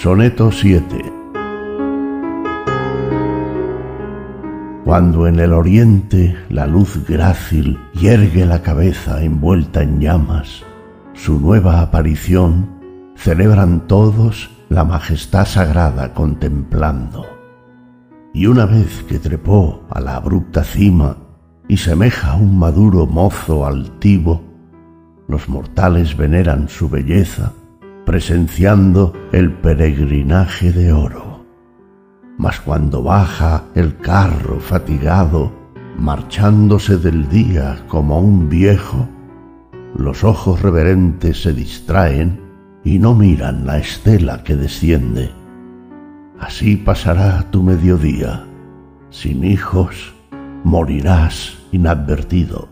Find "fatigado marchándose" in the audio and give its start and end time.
34.60-36.96